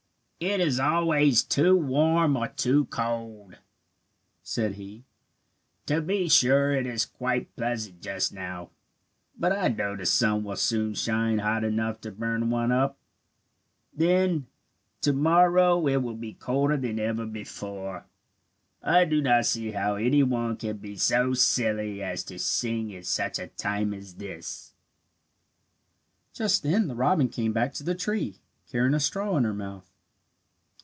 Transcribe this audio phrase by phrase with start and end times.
[0.43, 3.59] "It is always too warm or too cold,"
[4.41, 5.05] said he.
[5.85, 8.71] "To be sure it is quite pleasant just now;
[9.37, 12.97] but I know that the sun will soon shine hot enough to burn one up.
[13.93, 14.47] Then
[15.01, 18.05] to morrow it will be colder than ever before.
[18.81, 23.05] I do not see how any one can be so silly as to sing at
[23.05, 24.73] such a time as this."
[26.33, 29.87] Just then the robin came back to the tree, carrying a straw in her mouth.